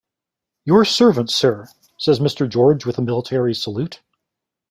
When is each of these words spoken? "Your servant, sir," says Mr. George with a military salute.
"Your 0.65 0.83
servant, 0.83 1.29
sir," 1.29 1.67
says 1.99 2.19
Mr. 2.19 2.49
George 2.49 2.87
with 2.87 2.97
a 2.97 3.03
military 3.03 3.53
salute. 3.53 4.01